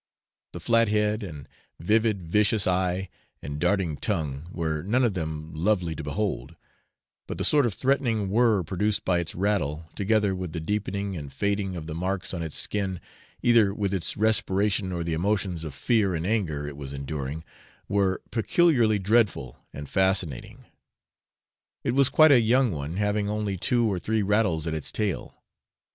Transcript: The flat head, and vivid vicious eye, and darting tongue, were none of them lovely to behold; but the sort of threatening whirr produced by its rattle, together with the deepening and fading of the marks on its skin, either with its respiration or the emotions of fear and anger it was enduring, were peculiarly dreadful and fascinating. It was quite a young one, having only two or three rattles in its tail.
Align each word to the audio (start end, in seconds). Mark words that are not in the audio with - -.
The 0.53 0.59
flat 0.59 0.87
head, 0.87 1.21
and 1.21 1.47
vivid 1.79 2.23
vicious 2.23 2.65
eye, 2.65 3.07
and 3.43 3.59
darting 3.59 3.97
tongue, 3.97 4.47
were 4.51 4.81
none 4.81 5.03
of 5.03 5.13
them 5.13 5.51
lovely 5.53 5.95
to 5.95 6.03
behold; 6.03 6.55
but 7.27 7.37
the 7.37 7.43
sort 7.43 7.67
of 7.67 7.75
threatening 7.75 8.27
whirr 8.31 8.63
produced 8.63 9.05
by 9.05 9.19
its 9.19 9.35
rattle, 9.35 9.85
together 9.95 10.33
with 10.33 10.53
the 10.53 10.59
deepening 10.59 11.15
and 11.15 11.31
fading 11.31 11.75
of 11.75 11.85
the 11.85 11.93
marks 11.93 12.33
on 12.33 12.41
its 12.41 12.57
skin, 12.57 12.99
either 13.43 13.75
with 13.75 13.93
its 13.93 14.17
respiration 14.17 14.91
or 14.91 15.03
the 15.03 15.13
emotions 15.13 15.63
of 15.63 15.75
fear 15.75 16.15
and 16.15 16.25
anger 16.25 16.67
it 16.67 16.77
was 16.77 16.93
enduring, 16.93 17.43
were 17.87 18.23
peculiarly 18.31 18.97
dreadful 18.97 19.59
and 19.71 19.87
fascinating. 19.87 20.65
It 21.83 21.91
was 21.91 22.09
quite 22.09 22.31
a 22.31 22.41
young 22.41 22.71
one, 22.71 22.97
having 22.97 23.29
only 23.29 23.55
two 23.55 23.85
or 23.93 23.99
three 23.99 24.23
rattles 24.23 24.65
in 24.65 24.73
its 24.73 24.91
tail. 24.91 25.35